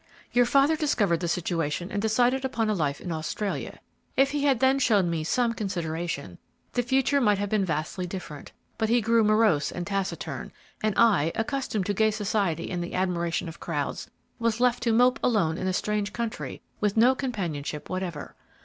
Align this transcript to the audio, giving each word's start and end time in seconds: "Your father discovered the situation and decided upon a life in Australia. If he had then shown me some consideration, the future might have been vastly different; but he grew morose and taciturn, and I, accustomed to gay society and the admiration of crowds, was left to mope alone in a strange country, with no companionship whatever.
"Your 0.31 0.47
father 0.47 0.75
discovered 0.75 1.19
the 1.19 1.27
situation 1.27 1.91
and 1.91 2.01
decided 2.01 2.43
upon 2.43 2.71
a 2.71 2.73
life 2.73 2.99
in 3.01 3.11
Australia. 3.11 3.79
If 4.17 4.31
he 4.31 4.45
had 4.45 4.59
then 4.59 4.79
shown 4.79 5.11
me 5.11 5.23
some 5.23 5.53
consideration, 5.53 6.39
the 6.73 6.81
future 6.81 7.21
might 7.21 7.37
have 7.37 7.49
been 7.49 7.63
vastly 7.63 8.07
different; 8.07 8.51
but 8.79 8.89
he 8.89 8.99
grew 8.99 9.23
morose 9.23 9.71
and 9.71 9.85
taciturn, 9.85 10.53
and 10.81 10.95
I, 10.97 11.31
accustomed 11.35 11.85
to 11.85 11.93
gay 11.93 12.09
society 12.09 12.71
and 12.71 12.83
the 12.83 12.95
admiration 12.95 13.47
of 13.47 13.59
crowds, 13.59 14.09
was 14.39 14.59
left 14.59 14.81
to 14.83 14.91
mope 14.91 15.19
alone 15.21 15.59
in 15.59 15.67
a 15.67 15.71
strange 15.71 16.13
country, 16.13 16.63
with 16.79 16.97
no 16.97 17.13
companionship 17.13 17.87
whatever. 17.87 18.33